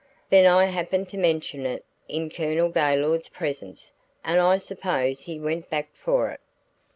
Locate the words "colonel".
2.31-2.69